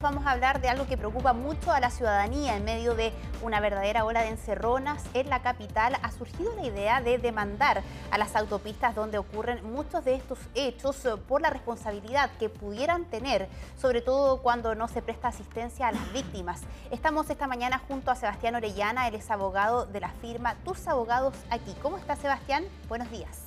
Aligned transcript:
Vamos 0.00 0.26
a 0.26 0.30
hablar 0.30 0.60
de 0.60 0.68
algo 0.68 0.86
que 0.86 0.96
preocupa 0.96 1.32
mucho 1.32 1.72
a 1.72 1.80
la 1.80 1.90
ciudadanía 1.90 2.56
en 2.56 2.64
medio 2.64 2.94
de 2.94 3.12
una 3.42 3.58
verdadera 3.58 4.04
ola 4.04 4.20
de 4.20 4.28
encerronas 4.28 5.02
en 5.12 5.28
la 5.28 5.42
capital. 5.42 5.96
Ha 6.00 6.12
surgido 6.12 6.54
la 6.54 6.64
idea 6.64 7.00
de 7.00 7.18
demandar 7.18 7.82
a 8.12 8.16
las 8.16 8.36
autopistas 8.36 8.94
donde 8.94 9.18
ocurren 9.18 9.68
muchos 9.72 10.04
de 10.04 10.14
estos 10.14 10.38
hechos 10.54 11.04
por 11.26 11.40
la 11.40 11.50
responsabilidad 11.50 12.30
que 12.38 12.48
pudieran 12.48 13.06
tener, 13.06 13.48
sobre 13.76 14.00
todo 14.00 14.40
cuando 14.40 14.76
no 14.76 14.86
se 14.86 15.02
presta 15.02 15.26
asistencia 15.26 15.88
a 15.88 15.92
las 15.92 16.12
víctimas. 16.12 16.60
Estamos 16.92 17.28
esta 17.28 17.48
mañana 17.48 17.82
junto 17.88 18.12
a 18.12 18.14
Sebastián 18.14 18.54
Orellana, 18.54 19.08
él 19.08 19.16
es 19.16 19.28
abogado 19.32 19.84
de 19.84 19.98
la 19.98 20.10
firma 20.10 20.54
Tus 20.64 20.86
Abogados 20.86 21.34
aquí. 21.50 21.74
¿Cómo 21.82 21.98
está 21.98 22.14
Sebastián? 22.14 22.62
Buenos 22.88 23.10
días. 23.10 23.46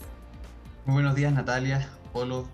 Muy 0.84 0.96
buenos 0.96 1.16
días 1.16 1.32
Natalia, 1.32 1.88
Polo, 2.12 2.46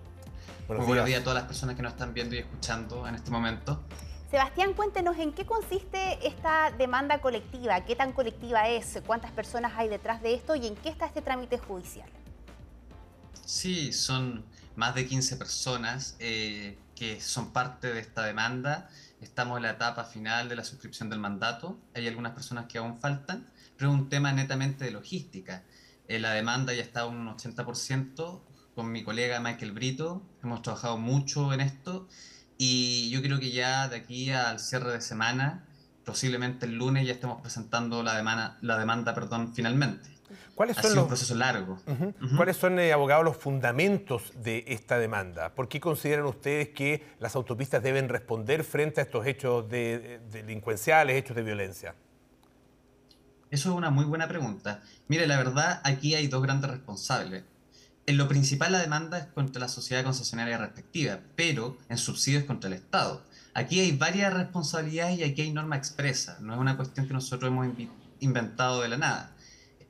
Buenos, 0.68 0.86
Buenos 0.86 1.06
días. 1.06 1.22
a 1.22 1.24
todas 1.24 1.38
las 1.38 1.46
personas 1.46 1.76
que 1.76 1.82
nos 1.82 1.92
están 1.92 2.12
viendo 2.12 2.34
y 2.34 2.40
escuchando 2.40 3.08
en 3.08 3.14
este 3.14 3.30
momento. 3.30 3.82
Sebastián, 4.30 4.74
cuéntenos 4.74 5.16
en 5.16 5.32
qué 5.32 5.46
consiste 5.46 6.28
esta 6.28 6.70
demanda 6.72 7.22
colectiva, 7.22 7.86
qué 7.86 7.96
tan 7.96 8.12
colectiva 8.12 8.68
es, 8.68 9.00
cuántas 9.06 9.32
personas 9.32 9.72
hay 9.76 9.88
detrás 9.88 10.20
de 10.20 10.34
esto 10.34 10.54
y 10.56 10.66
en 10.66 10.76
qué 10.76 10.90
está 10.90 11.06
este 11.06 11.22
trámite 11.22 11.56
judicial. 11.56 12.06
Sí, 13.46 13.94
son 13.94 14.44
más 14.76 14.94
de 14.94 15.06
15 15.06 15.38
personas 15.38 16.16
eh, 16.18 16.76
que 16.94 17.18
son 17.18 17.50
parte 17.54 17.90
de 17.90 18.00
esta 18.00 18.22
demanda. 18.24 18.90
Estamos 19.22 19.56
en 19.56 19.62
la 19.62 19.70
etapa 19.70 20.04
final 20.04 20.50
de 20.50 20.56
la 20.56 20.64
suscripción 20.64 21.08
del 21.08 21.18
mandato. 21.18 21.78
Hay 21.94 22.06
algunas 22.06 22.32
personas 22.32 22.66
que 22.66 22.76
aún 22.76 23.00
faltan, 23.00 23.48
pero 23.78 23.90
es 23.90 23.98
un 23.98 24.10
tema 24.10 24.32
netamente 24.32 24.84
de 24.84 24.90
logística. 24.90 25.64
Eh, 26.08 26.18
la 26.18 26.32
demanda 26.32 26.74
ya 26.74 26.82
está 26.82 27.00
a 27.00 27.06
un 27.06 27.26
80%, 27.26 28.42
con 28.78 28.92
mi 28.92 29.02
colega 29.02 29.40
Michael 29.40 29.72
Brito, 29.72 30.22
hemos 30.40 30.62
trabajado 30.62 30.98
mucho 30.98 31.52
en 31.52 31.60
esto 31.60 32.06
y 32.58 33.10
yo 33.10 33.20
creo 33.22 33.40
que 33.40 33.50
ya 33.50 33.88
de 33.88 33.96
aquí 33.96 34.30
al 34.30 34.60
cierre 34.60 34.92
de 34.92 35.00
semana, 35.00 35.66
posiblemente 36.04 36.66
el 36.66 36.76
lunes 36.76 37.04
ya 37.04 37.14
estemos 37.14 37.42
presentando 37.42 38.04
la 38.04 38.16
demanda, 38.16 38.56
la 38.60 38.78
demanda 38.78 39.16
perdón, 39.16 39.52
finalmente. 39.52 40.08
¿Cuáles 40.54 40.76
son 40.76 40.94
los... 40.94 41.02
un 41.02 41.08
proceso 41.08 41.34
largo. 41.34 41.80
¿Cuáles 42.36 42.56
son, 42.56 42.78
eh, 42.78 42.92
abogados, 42.92 43.24
los 43.24 43.36
fundamentos 43.36 44.30
de 44.36 44.62
esta 44.68 44.96
demanda? 45.00 45.56
¿Por 45.56 45.68
qué 45.68 45.80
consideran 45.80 46.26
ustedes 46.26 46.68
que 46.68 47.04
las 47.18 47.34
autopistas 47.34 47.82
deben 47.82 48.08
responder 48.08 48.62
frente 48.62 49.00
a 49.00 49.04
estos 49.04 49.26
hechos 49.26 49.68
de, 49.68 50.20
delincuenciales, 50.30 51.16
hechos 51.16 51.34
de 51.34 51.42
violencia? 51.42 51.96
Eso 53.50 53.70
es 53.70 53.74
una 53.74 53.90
muy 53.90 54.04
buena 54.04 54.28
pregunta. 54.28 54.82
Mire, 55.08 55.26
la 55.26 55.36
verdad, 55.36 55.80
aquí 55.82 56.14
hay 56.14 56.28
dos 56.28 56.44
grandes 56.44 56.70
responsables 56.70 57.42
en 58.08 58.16
lo 58.16 58.26
principal 58.26 58.72
la 58.72 58.78
demanda 58.78 59.18
es 59.18 59.26
contra 59.26 59.60
la 59.60 59.68
sociedad 59.68 60.02
concesionaria 60.02 60.56
respectiva, 60.56 61.20
pero 61.36 61.76
en 61.90 61.98
subsidios 61.98 62.44
contra 62.44 62.68
el 62.68 62.74
Estado. 62.74 63.22
Aquí 63.52 63.80
hay 63.80 63.92
varias 63.92 64.32
responsabilidades 64.32 65.18
y 65.18 65.24
aquí 65.24 65.42
hay 65.42 65.52
norma 65.52 65.76
expresa, 65.76 66.38
no 66.40 66.54
es 66.54 66.58
una 66.58 66.78
cuestión 66.78 67.06
que 67.06 67.12
nosotros 67.12 67.50
hemos 67.50 67.68
inventado 68.20 68.80
de 68.80 68.88
la 68.88 68.96
nada. 68.96 69.36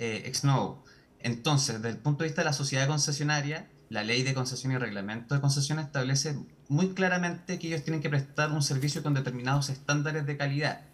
Eh, 0.00 0.24
ex 0.26 0.42
novo. 0.42 0.84
Entonces, 1.20 1.76
desde 1.76 1.90
el 1.90 1.98
punto 1.98 2.24
de 2.24 2.30
vista 2.30 2.40
de 2.40 2.46
la 2.46 2.52
sociedad 2.52 2.88
concesionaria, 2.88 3.68
la 3.88 4.02
ley 4.02 4.24
de 4.24 4.34
concesión 4.34 4.72
y 4.72 4.78
reglamento 4.78 5.36
de 5.36 5.40
concesión 5.40 5.78
establece 5.78 6.36
muy 6.68 6.94
claramente 6.94 7.60
que 7.60 7.68
ellos 7.68 7.84
tienen 7.84 8.02
que 8.02 8.10
prestar 8.10 8.50
un 8.50 8.62
servicio 8.62 9.04
con 9.04 9.14
determinados 9.14 9.68
estándares 9.68 10.26
de 10.26 10.36
calidad 10.36 10.87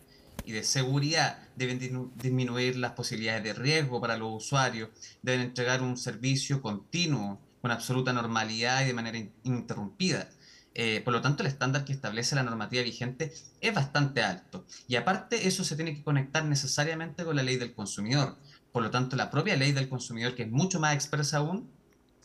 y 0.45 0.53
de 0.53 0.65
seguridad, 0.65 1.39
deben 1.57 1.79
disminuir 2.17 2.77
las 2.77 2.93
posibilidades 2.93 3.45
de 3.45 3.55
riesgo 3.55 4.01
para 4.01 4.17
los 4.17 4.45
usuarios, 4.45 4.91
deben 5.23 5.41
entregar 5.41 5.83
un 5.83 5.97
servicio 5.97 6.61
continuo, 6.61 7.41
con 7.65 7.71
absoluta 7.71 8.13
normalidad 8.13 8.83
y 8.83 8.89
de 8.89 8.93
manera 8.93 9.19
ininterrumpida. 9.43 10.29
Eh, 10.75 11.01
por 11.03 11.15
lo 11.15 11.23
tanto, 11.23 11.43
el 11.43 11.47
estándar 11.47 11.87
que 11.87 11.95
establece 11.95 12.35
la 12.35 12.43
normativa 12.43 12.83
vigente 12.83 13.33
es 13.63 13.75
bastante 13.75 14.23
alto. 14.23 14.67
Y 14.87 14.97
aparte, 14.97 15.49
eso 15.49 15.65
se 15.65 15.75
tiene 15.75 15.95
que 15.95 16.03
conectar 16.03 16.45
necesariamente 16.45 17.25
con 17.25 17.37
la 17.37 17.43
ley 17.43 17.57
del 17.57 17.73
consumidor. 17.73 18.37
Por 18.71 18.83
lo 18.83 18.91
tanto, 18.91 19.17
la 19.17 19.31
propia 19.31 19.57
ley 19.57 19.73
del 19.73 19.89
consumidor, 19.89 20.35
que 20.35 20.43
es 20.43 20.51
mucho 20.51 20.79
más 20.79 20.95
expresa 20.95 21.39
aún, 21.39 21.71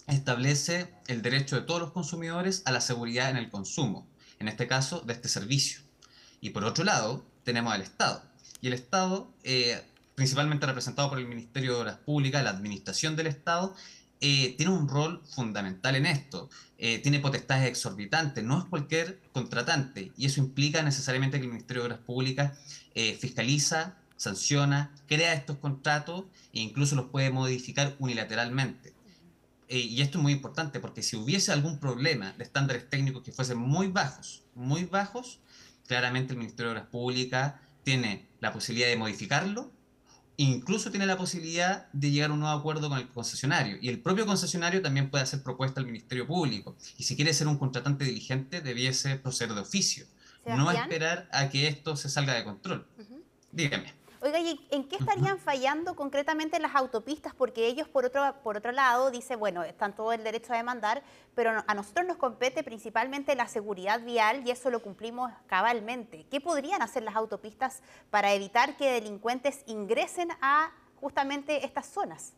establece 0.07 0.94
el 1.07 1.21
derecho 1.21 1.55
de 1.55 1.61
todos 1.61 1.79
los 1.79 1.91
consumidores 1.94 2.61
a 2.65 2.73
la 2.73 2.81
seguridad 2.81 3.29
en 3.29 3.38
el 3.38 3.49
consumo, 3.49 4.09
en 4.39 4.49
este 4.49 4.67
caso, 4.67 4.99
de 5.01 5.13
este 5.13 5.29
servicio. 5.29 5.81
Y 6.41 6.49
por 6.49 6.65
otro 6.65 6.83
lado, 6.83 7.23
tenemos 7.44 7.73
al 7.73 7.81
Estado. 7.81 8.23
Y 8.61 8.67
el 8.67 8.73
Estado, 8.73 9.31
eh, 9.44 9.81
principalmente 10.16 10.66
representado 10.66 11.09
por 11.09 11.19
el 11.19 11.27
Ministerio 11.27 11.75
de 11.75 11.81
Obras 11.81 11.97
Públicas, 11.97 12.44
la 12.44 12.50
administración 12.50 13.16
del 13.16 13.27
Estado, 13.27 13.75
eh, 14.22 14.55
tiene 14.57 14.73
un 14.73 14.89
rol 14.89 15.22
fundamental 15.25 15.95
en 15.95 16.05
esto. 16.05 16.50
Eh, 16.77 17.00
tiene 17.00 17.19
potestades 17.19 17.67
exorbitantes, 17.67 18.44
no 18.44 18.59
es 18.59 18.66
cualquier 18.66 19.22
contratante. 19.31 20.11
Y 20.17 20.25
eso 20.25 20.41
implica 20.41 20.81
necesariamente 20.83 21.38
que 21.38 21.45
el 21.45 21.51
Ministerio 21.51 21.83
de 21.83 21.88
Obras 21.88 22.05
Públicas 22.05 22.57
fiscaliza, 23.19 23.95
sanciona, 24.17 24.94
crea 25.07 25.33
estos 25.33 25.57
contratos 25.59 26.25
e 26.51 26.59
incluso 26.59 26.97
los 26.97 27.06
puede 27.06 27.29
modificar 27.31 27.95
unilateralmente. 28.00 28.94
y 29.69 30.01
esto 30.01 30.17
es 30.17 30.23
muy 30.23 30.33
importante 30.33 30.81
porque 30.81 31.01
si 31.01 31.16
hubiese 31.16 31.53
algún 31.53 31.79
problema 31.79 32.33
de 32.33 32.44
estándares 32.44 32.89
técnicos 32.89 33.23
que 33.23 33.31
fuesen 33.31 33.59
muy 33.59 33.88
bajos, 33.88 34.44
muy 34.53 34.83
bajos, 34.83 35.39
claramente 35.89 36.33
el 36.33 36.39
Ministerio 36.39 36.72
de 36.72 36.77
Obras 36.77 36.89
Públicas 36.91 37.55
tiene 37.83 38.29
la 38.41 38.53
posibilidad 38.53 38.88
de 38.89 38.95
modificarlo, 38.95 39.72
incluso 40.38 40.91
tiene 40.91 41.07
la 41.07 41.17
posibilidad 41.17 41.91
de 41.94 42.11
llegar 42.11 42.29
a 42.29 42.33
un 42.33 42.41
nuevo 42.41 42.55
acuerdo 42.55 42.89
con 42.89 43.00
el 43.00 43.09
concesionario. 43.09 43.79
Y 43.81 43.89
el 43.89 44.00
propio 44.00 44.27
concesionario 44.27 44.83
también 44.83 45.09
puede 45.09 45.23
hacer 45.23 45.41
propuesta 45.41 45.79
al 45.79 45.88
Ministerio 45.88 46.27
Público. 46.27 46.77
Y 47.00 47.03
si 47.03 47.16
quiere 47.16 47.33
ser 47.33 47.47
un 47.47 47.57
contratante 47.57 48.05
diligente, 48.05 48.61
debiese 48.61 49.16
proceder 49.16 49.55
de 49.55 49.61
oficio. 49.61 50.05
No 50.45 50.69
esperar 50.72 51.27
a 51.31 51.50
que 51.50 51.67
esto 51.67 51.95
se 51.95 52.07
salga 52.07 52.35
de 52.35 52.44
control. 52.44 52.85
Dígame. 53.51 53.91
Oiga, 54.22 54.38
¿y 54.40 54.59
en 54.72 54.84
qué 54.84 54.97
estarían 54.97 55.40
fallando 55.40 55.96
concretamente 55.96 56.59
las 56.59 56.75
autopistas? 56.75 57.34
Porque 57.34 57.68
ellos, 57.68 57.88
por 57.88 58.03
otro, 58.03 58.35
por 58.44 58.57
otro 58.57 58.74
lado, 58.74 59.12
dicen, 59.12 59.40
bueno, 59.40 59.63
están 59.63 59.96
todo 59.96 60.12
el 60.12 60.25
derecho 60.25 60.52
a 60.52 60.57
demandar, 60.57 61.03
pero 61.35 61.63
a 61.66 61.74
nosotros 61.74 62.06
nos 62.06 62.18
compete 62.18 62.62
principalmente 62.62 63.34
la 63.35 63.47
seguridad 63.47 64.02
vial 64.03 64.46
y 64.46 64.52
eso 64.52 64.69
lo 64.72 64.81
cumplimos 64.81 65.31
cabalmente. 65.47 66.25
¿Qué 66.30 66.41
podrían 66.41 66.81
hacer 66.81 67.03
las 67.03 67.16
autopistas 67.16 67.81
para 68.09 68.34
evitar 68.34 68.75
que 68.75 68.91
delincuentes 68.91 69.63
ingresen 69.68 70.30
a 70.41 70.74
justamente 71.00 71.66
estas 71.66 71.86
zonas? 71.86 72.34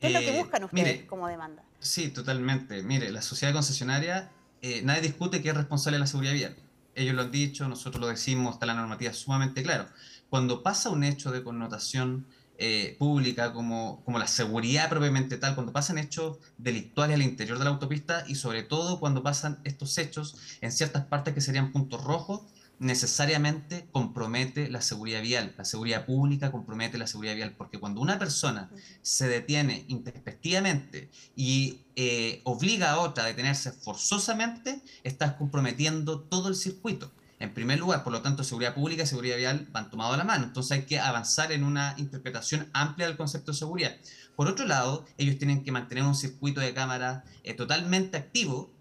¿Qué 0.00 0.08
es 0.08 0.12
lo 0.12 0.18
que 0.18 0.36
eh, 0.36 0.38
buscan 0.40 0.64
ustedes 0.64 1.04
como 1.04 1.28
demanda? 1.28 1.62
Sí, 1.78 2.08
totalmente. 2.08 2.82
Mire, 2.82 3.12
la 3.12 3.22
sociedad 3.22 3.52
concesionaria, 3.52 4.32
eh, 4.62 4.82
nadie 4.82 5.02
discute 5.02 5.40
que 5.42 5.50
es 5.50 5.56
responsable 5.56 5.94
de 5.94 6.00
la 6.00 6.06
seguridad 6.08 6.32
vial 6.32 6.56
ellos 6.98 7.14
lo 7.14 7.22
han 7.22 7.30
dicho, 7.30 7.68
nosotros 7.68 8.00
lo 8.00 8.08
decimos, 8.08 8.54
está 8.54 8.66
la 8.66 8.74
normativa 8.74 9.12
sumamente 9.12 9.62
claro. 9.62 9.86
Cuando 10.28 10.62
pasa 10.62 10.90
un 10.90 11.04
hecho 11.04 11.30
de 11.30 11.42
connotación 11.42 12.26
eh, 12.58 12.96
pública 12.98 13.52
como, 13.52 14.02
como 14.04 14.18
la 14.18 14.26
seguridad 14.26 14.88
propiamente 14.88 15.36
tal, 15.38 15.54
cuando 15.54 15.72
pasan 15.72 15.96
hechos 15.96 16.38
delictuales 16.58 17.14
al 17.14 17.22
interior 17.22 17.58
de 17.58 17.64
la 17.64 17.70
autopista 17.70 18.24
y 18.26 18.34
sobre 18.34 18.64
todo 18.64 18.98
cuando 18.98 19.22
pasan 19.22 19.60
estos 19.64 19.96
hechos 19.96 20.36
en 20.60 20.72
ciertas 20.72 21.04
partes 21.06 21.34
que 21.34 21.40
serían 21.40 21.70
puntos 21.70 22.02
rojos, 22.02 22.42
necesariamente 22.78 23.88
compromete 23.92 24.68
la 24.68 24.80
seguridad 24.80 25.22
vial. 25.22 25.54
La 25.56 25.64
seguridad 25.64 26.06
pública 26.06 26.52
compromete 26.52 26.98
la 26.98 27.06
seguridad 27.06 27.34
vial, 27.34 27.54
porque 27.56 27.78
cuando 27.78 28.00
una 28.00 28.18
persona 28.18 28.70
se 29.02 29.28
detiene 29.28 29.84
intempestivamente 29.88 31.10
y 31.34 31.80
eh, 31.96 32.40
obliga 32.44 32.92
a 32.92 33.00
otra 33.00 33.24
a 33.24 33.26
detenerse 33.26 33.72
forzosamente, 33.72 34.82
estás 35.02 35.34
comprometiendo 35.34 36.20
todo 36.20 36.48
el 36.48 36.54
circuito. 36.54 37.10
En 37.40 37.54
primer 37.54 37.78
lugar, 37.78 38.02
por 38.02 38.12
lo 38.12 38.22
tanto, 38.22 38.42
seguridad 38.42 38.74
pública 38.74 39.04
y 39.04 39.06
seguridad 39.06 39.36
vial 39.36 39.68
van 39.70 39.90
tomados 39.90 40.14
a 40.14 40.18
la 40.18 40.24
mano. 40.24 40.44
Entonces 40.44 40.72
hay 40.72 40.84
que 40.86 40.98
avanzar 40.98 41.52
en 41.52 41.62
una 41.62 41.94
interpretación 41.96 42.68
amplia 42.72 43.06
del 43.06 43.16
concepto 43.16 43.52
de 43.52 43.58
seguridad. 43.58 43.96
Por 44.34 44.48
otro 44.48 44.66
lado, 44.66 45.04
ellos 45.18 45.38
tienen 45.38 45.62
que 45.62 45.72
mantener 45.72 46.04
un 46.04 46.14
circuito 46.14 46.60
de 46.60 46.74
cámara 46.74 47.24
eh, 47.44 47.54
totalmente 47.54 48.16
activo, 48.16 48.72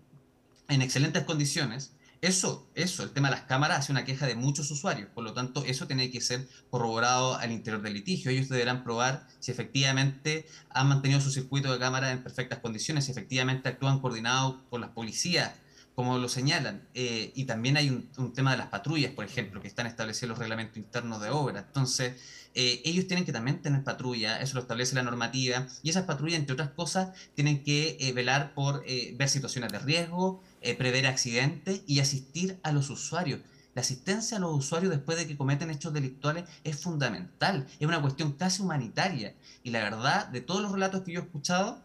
en 0.69 0.81
excelentes 0.81 1.23
condiciones, 1.23 1.93
eso, 2.21 2.67
eso, 2.73 3.03
el 3.03 3.11
tema 3.11 3.29
de 3.29 3.35
las 3.35 3.45
cámaras 3.45 3.79
hace 3.79 3.91
una 3.91 4.05
queja 4.05 4.25
de 4.25 4.35
muchos 4.35 4.71
usuarios, 4.71 5.09
por 5.13 5.23
lo 5.23 5.33
tanto 5.33 5.63
eso 5.65 5.85
tiene 5.85 6.09
que 6.09 6.19
ser 6.19 6.47
corroborado 6.69 7.35
al 7.35 7.51
interior 7.51 7.81
del 7.81 7.93
litigio. 7.93 8.31
Ellos 8.31 8.49
deberán 8.49 8.83
probar 8.83 9.27
si 9.39 9.51
efectivamente 9.51 10.47
han 10.69 10.87
mantenido 10.87 11.21
su 11.21 11.31
circuito 11.31 11.71
de 11.71 11.79
cámara 11.79 12.11
en 12.11 12.23
perfectas 12.23 12.59
condiciones, 12.59 13.05
si 13.05 13.11
efectivamente 13.11 13.69
actúan 13.69 13.99
coordinados 13.99 14.55
con 14.69 14.81
las 14.81 14.89
policías, 14.91 15.53
como 15.97 16.19
lo 16.19 16.29
señalan. 16.29 16.87
Eh, 16.93 17.31
y 17.33 17.45
también 17.45 17.75
hay 17.75 17.89
un, 17.89 18.31
tema 18.31 18.51
de 18.51 18.57
las 18.57 18.67
patrullas, 18.67 19.11
por 19.13 19.25
ejemplo, 19.25 19.59
que 19.59 19.67
están 19.67 19.87
establecidos 19.87 20.29
los 20.29 20.37
reglamentos 20.37 20.77
internos 20.77 21.19
de 21.23 21.31
obra. 21.31 21.61
Entonces, 21.61 22.21
eh, 22.53 22.83
ellos 22.85 23.07
tienen 23.07 23.25
que 23.25 23.31
también 23.31 23.63
tener 23.63 23.83
patrulla, 23.83 24.39
eso 24.39 24.53
lo 24.53 24.61
establece 24.61 24.93
la 24.93 25.01
normativa, 25.01 25.65
y 25.81 25.89
esas 25.89 26.03
patrullas, 26.03 26.37
entre 26.37 26.53
otras 26.53 26.69
cosas, 26.69 27.17
tienen 27.33 27.63
que 27.63 27.97
eh, 27.99 28.13
velar 28.13 28.53
por 28.53 28.85
ver 28.85 29.27
situaciones 29.27 29.71
de 29.71 29.79
riesgo, 29.79 30.43
prever 30.77 31.07
accidentes 31.07 31.81
y 31.87 31.99
asistir 31.99 32.59
a 32.61 32.71
los 32.71 32.91
usuarios. 32.91 33.39
La 33.73 33.81
asistencia 33.81 34.37
a 34.37 34.39
los 34.39 34.55
usuarios 34.55 34.91
después 34.91 35.17
de 35.17 35.25
que 35.25 35.35
cometen 35.35 35.71
hechos 35.71 35.93
delictuales 35.93 36.43
es 36.63 36.79
fundamental, 36.79 37.65
es 37.79 37.87
una 37.87 38.03
cuestión 38.03 38.33
casi 38.33 38.61
humanitaria. 38.61 39.33
Y 39.63 39.71
la 39.71 39.81
verdad, 39.81 40.27
de 40.27 40.41
todos 40.41 40.61
los 40.61 40.71
relatos 40.71 41.01
que 41.01 41.13
yo 41.13 41.21
he 41.21 41.23
escuchado, 41.23 41.81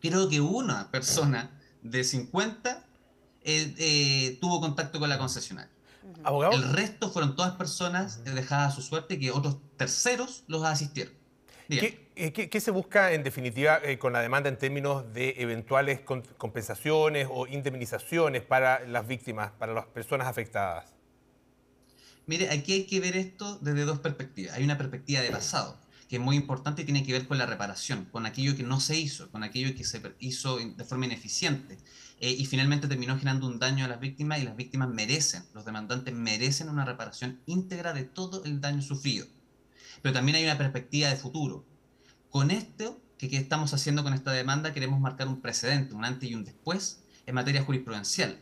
creo 0.00 0.30
que 0.30 0.40
una 0.40 0.90
persona 0.90 1.50
de 1.82 2.02
50 2.02 2.85
eh, 3.46 4.38
tuvo 4.40 4.60
contacto 4.60 4.98
con 4.98 5.08
la 5.08 5.18
concesionaria. 5.18 5.70
El 6.52 6.72
resto 6.72 7.10
fueron 7.10 7.36
todas 7.36 7.54
personas 7.54 8.24
dejadas 8.24 8.72
a 8.72 8.76
su 8.76 8.82
suerte 8.82 9.18
que 9.18 9.30
otros 9.30 9.58
terceros 9.76 10.44
los 10.48 10.64
asistieron. 10.64 11.14
Eh, 11.68 12.32
¿Qué, 12.32 12.60
se 12.60 12.70
busca 12.70 13.12
en 13.12 13.22
definitiva 13.22 13.80
eh, 13.82 13.98
con 13.98 14.12
la 14.12 14.20
demanda 14.20 14.48
en 14.48 14.56
términos 14.56 15.12
de 15.12 15.34
eventuales 15.38 16.00
compensaciones 16.00 17.28
o 17.30 17.46
indemnizaciones 17.46 18.42
para 18.42 18.86
las 18.86 19.06
víctimas, 19.06 19.50
para 19.52 19.74
las 19.74 19.86
personas 19.86 20.28
afectadas? 20.28 20.94
Mire, 22.26 22.50
aquí 22.50 22.72
hay 22.72 22.84
que 22.84 23.00
ver 23.00 23.16
esto 23.16 23.58
desde 23.60 23.84
dos 23.84 24.00
perspectivas. 24.00 24.56
Hay 24.56 24.64
una 24.64 24.78
perspectiva 24.78 25.20
de 25.20 25.30
pasado, 25.30 25.78
que 26.08 26.16
es 26.16 26.22
muy 26.22 26.36
importante 26.36 26.82
y 26.82 26.84
tiene 26.84 27.04
que 27.04 27.12
ver 27.12 27.26
con 27.26 27.38
la 27.38 27.46
reparación, 27.46 28.06
con 28.06 28.26
aquello 28.26 28.56
que 28.56 28.62
no 28.62 28.80
se 28.80 28.98
hizo, 28.98 29.30
con 29.30 29.42
aquello 29.42 29.74
que 29.74 29.84
se 29.84 30.00
hizo 30.20 30.58
de 30.58 30.84
forma 30.84 31.06
ineficiente. 31.06 31.78
Eh, 32.20 32.30
y 32.30 32.46
finalmente 32.46 32.88
terminó 32.88 33.18
generando 33.18 33.46
un 33.46 33.58
daño 33.58 33.84
a 33.84 33.88
las 33.88 34.00
víctimas 34.00 34.40
y 34.40 34.44
las 34.44 34.56
víctimas 34.56 34.88
merecen, 34.88 35.44
los 35.52 35.64
demandantes 35.64 36.14
merecen 36.14 36.70
una 36.70 36.84
reparación 36.84 37.40
íntegra 37.46 37.92
de 37.92 38.04
todo 38.04 38.44
el 38.44 38.60
daño 38.60 38.80
sufrido. 38.82 39.26
Pero 40.00 40.14
también 40.14 40.36
hay 40.36 40.44
una 40.44 40.56
perspectiva 40.56 41.08
de 41.08 41.16
futuro. 41.16 41.64
Con 42.30 42.50
esto 42.50 43.00
que, 43.18 43.36
estamos 43.36 43.74
haciendo 43.74 44.02
con 44.02 44.14
esta 44.14 44.32
demanda 44.32 44.72
queremos 44.72 45.00
marcar 45.00 45.28
un 45.28 45.40
precedente, 45.40 45.94
un 45.94 46.04
antes 46.04 46.30
y 46.30 46.34
un 46.34 46.44
después 46.44 47.00
en 47.26 47.34
materia 47.34 47.64
jurisprudencial. 47.64 48.38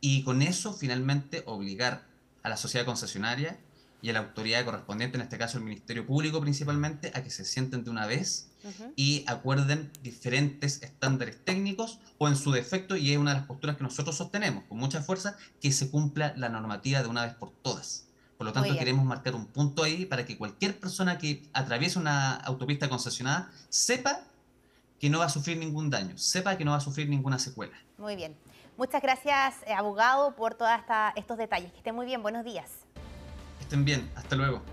Y 0.00 0.22
con 0.22 0.42
eso 0.42 0.72
finalmente 0.72 1.42
obligar 1.46 2.06
a 2.42 2.48
la 2.48 2.56
sociedad 2.56 2.84
concesionaria 2.84 3.58
y 4.02 4.10
a 4.10 4.12
la 4.12 4.18
autoridad 4.18 4.64
correspondiente, 4.64 5.16
en 5.16 5.22
este 5.22 5.38
caso 5.38 5.58
el 5.58 5.64
Ministerio 5.64 6.04
Público 6.04 6.40
principalmente, 6.40 7.12
a 7.14 7.22
que 7.22 7.30
se 7.30 7.44
sienten 7.44 7.84
de 7.84 7.90
una 7.90 8.06
vez 8.06 8.50
y 8.96 9.24
acuerden 9.28 9.90
diferentes 10.02 10.82
estándares 10.82 11.42
técnicos 11.44 12.00
o 12.18 12.28
en 12.28 12.36
su 12.36 12.50
defecto, 12.50 12.96
y 12.96 13.12
es 13.12 13.18
una 13.18 13.32
de 13.32 13.38
las 13.38 13.46
posturas 13.46 13.76
que 13.76 13.84
nosotros 13.84 14.16
sostenemos 14.16 14.64
con 14.64 14.78
mucha 14.78 15.02
fuerza, 15.02 15.36
que 15.60 15.72
se 15.72 15.90
cumpla 15.90 16.34
la 16.36 16.48
normativa 16.48 17.00
de 17.00 17.08
una 17.08 17.24
vez 17.24 17.34
por 17.34 17.52
todas. 17.62 18.08
Por 18.36 18.46
lo 18.46 18.52
tanto, 18.52 18.76
queremos 18.76 19.04
marcar 19.04 19.36
un 19.36 19.46
punto 19.46 19.84
ahí 19.84 20.04
para 20.04 20.26
que 20.26 20.36
cualquier 20.36 20.78
persona 20.78 21.16
que 21.16 21.44
atraviese 21.52 22.00
una 22.00 22.34
autopista 22.34 22.88
concesionada 22.88 23.52
sepa 23.68 24.24
que 24.98 25.10
no 25.10 25.20
va 25.20 25.26
a 25.26 25.28
sufrir 25.28 25.58
ningún 25.58 25.90
daño, 25.90 26.18
sepa 26.18 26.56
que 26.56 26.64
no 26.64 26.72
va 26.72 26.78
a 26.78 26.80
sufrir 26.80 27.08
ninguna 27.08 27.38
secuela. 27.38 27.76
Muy 27.98 28.16
bien. 28.16 28.36
Muchas 28.76 29.00
gracias, 29.00 29.54
eh, 29.66 29.74
abogado, 29.74 30.34
por 30.34 30.54
todos 30.54 30.72
estos 31.14 31.38
detalles. 31.38 31.70
Que 31.70 31.78
estén 31.78 31.94
muy 31.94 32.06
bien. 32.06 32.22
Buenos 32.22 32.44
días. 32.44 32.68
Estén 33.72 33.86
bien. 33.86 34.10
Hasta 34.16 34.36
luego. 34.36 34.72